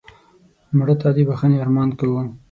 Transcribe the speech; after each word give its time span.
مړه 0.77 0.95
ته 1.01 1.07
د 1.15 1.17
بښنې 1.27 1.57
ارمان 1.63 1.89
کوو 1.99 2.21